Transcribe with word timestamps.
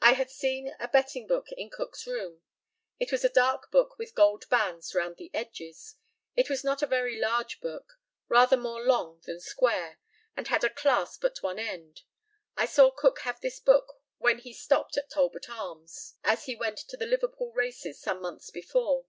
I 0.00 0.12
had 0.12 0.30
seen 0.30 0.72
a 0.78 0.86
betting 0.86 1.26
book 1.26 1.50
in 1.50 1.68
Cook's 1.68 2.06
room. 2.06 2.42
It 3.00 3.10
was 3.10 3.24
a 3.24 3.28
dark 3.28 3.72
book, 3.72 3.98
with 3.98 4.14
gold 4.14 4.48
bands 4.48 4.94
round 4.94 5.16
the 5.16 5.32
edges. 5.34 5.96
It 6.36 6.48
was 6.48 6.62
not 6.62 6.80
a 6.80 6.86
very 6.86 7.18
large 7.18 7.60
book, 7.60 7.98
rather 8.28 8.56
more 8.56 8.80
long 8.80 9.20
than 9.26 9.40
square, 9.40 9.98
and 10.36 10.46
had 10.46 10.62
a 10.62 10.70
clasp 10.70 11.24
at 11.24 11.42
one 11.42 11.58
end. 11.58 12.02
I 12.56 12.66
saw 12.66 12.92
Cook 12.92 13.22
have 13.22 13.40
this 13.40 13.58
book 13.58 13.94
when 14.18 14.38
he 14.38 14.52
stopped 14.52 14.96
at 14.96 15.10
Talbot 15.10 15.50
Arms, 15.50 16.14
as 16.22 16.44
he 16.44 16.54
went 16.54 16.78
to 16.78 16.96
the 16.96 17.06
Liverpool 17.06 17.50
races, 17.52 18.00
some 18.00 18.22
months 18.22 18.50
before. 18.50 19.06